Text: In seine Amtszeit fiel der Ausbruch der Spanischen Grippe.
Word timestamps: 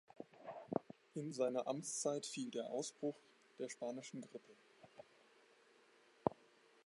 In 1.13 1.31
seine 1.31 1.67
Amtszeit 1.67 2.25
fiel 2.25 2.49
der 2.49 2.65
Ausbruch 2.71 3.15
der 3.59 3.69
Spanischen 3.69 4.19
Grippe. 4.21 4.49